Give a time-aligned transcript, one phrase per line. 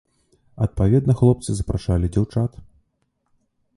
[0.65, 2.59] Адпаведна хлопцы запрашалі дзяўчат.